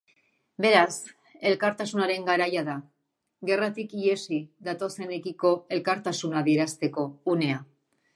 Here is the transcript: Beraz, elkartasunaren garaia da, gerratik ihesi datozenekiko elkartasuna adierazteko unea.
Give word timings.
Beraz, 0.65 0.93
elkartasunaren 1.49 2.23
garaia 2.29 2.63
da, 2.69 2.77
gerratik 3.49 3.93
ihesi 4.05 4.39
datozenekiko 4.69 5.53
elkartasuna 5.77 6.41
adierazteko 6.43 7.05
unea. 7.35 7.61